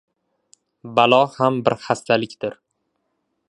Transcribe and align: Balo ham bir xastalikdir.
Balo 0.99 1.21
ham 1.41 1.61
bir 1.69 1.77
xastalikdir. 1.85 2.61